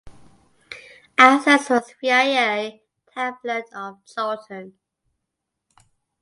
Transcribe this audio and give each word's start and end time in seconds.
Access 1.19 1.69
was 1.69 1.93
via 2.01 2.25
the 2.71 2.79
hamlet 3.13 3.65
of 3.75 4.03
Charlton. 4.03 4.73